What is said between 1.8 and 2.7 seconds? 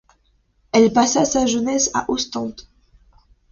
à Ostende.